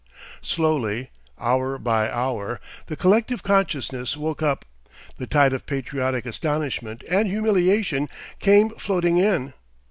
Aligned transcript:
Slowly, 0.41 1.11
hour 1.37 1.77
by 1.77 2.09
hour, 2.09 2.59
the 2.87 2.95
collective 2.95 3.43
consciousness 3.43 4.17
woke 4.17 4.41
up, 4.41 4.65
the 5.17 5.27
tide 5.27 5.53
of 5.53 5.67
patriotic 5.67 6.25
astonishment 6.25 7.03
and 7.07 7.27
humiliation 7.29 8.09
came 8.39 8.71
floating 8.71 9.19
in. 9.19 9.53